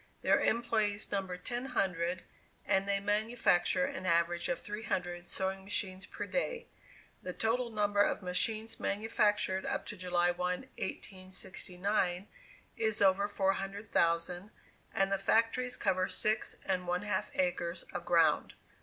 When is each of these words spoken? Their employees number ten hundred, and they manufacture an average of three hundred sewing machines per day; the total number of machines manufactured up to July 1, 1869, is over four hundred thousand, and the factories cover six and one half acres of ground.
Their 0.23 0.39
employees 0.41 1.11
number 1.11 1.37
ten 1.37 1.63
hundred, 1.67 2.23
and 2.65 2.87
they 2.87 2.99
manufacture 2.99 3.85
an 3.85 4.07
average 4.07 4.49
of 4.49 4.57
three 4.57 4.81
hundred 4.81 5.25
sewing 5.27 5.63
machines 5.63 6.07
per 6.07 6.25
day; 6.25 6.65
the 7.21 7.33
total 7.33 7.69
number 7.69 8.01
of 8.01 8.23
machines 8.23 8.79
manufactured 8.79 9.63
up 9.63 9.85
to 9.85 9.95
July 9.95 10.31
1, 10.31 10.37
1869, 10.61 12.27
is 12.75 12.99
over 12.99 13.27
four 13.27 13.53
hundred 13.53 13.91
thousand, 13.91 14.49
and 14.91 15.11
the 15.11 15.19
factories 15.19 15.77
cover 15.77 16.07
six 16.07 16.55
and 16.65 16.87
one 16.87 17.03
half 17.03 17.29
acres 17.35 17.83
of 17.93 18.03
ground. 18.03 18.55